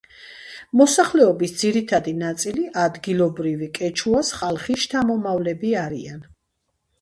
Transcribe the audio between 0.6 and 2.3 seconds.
მოსახლეობის ძირითადი